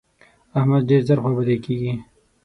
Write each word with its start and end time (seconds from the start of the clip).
احمد 0.57 0.81
ډېر 0.89 1.01
ژر 1.07 1.19
خوابدی 1.23 1.57
کېږي. 1.65 1.93